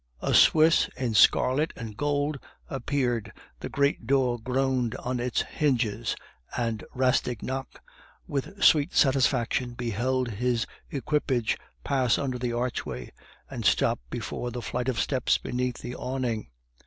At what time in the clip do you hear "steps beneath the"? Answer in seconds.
14.99-15.93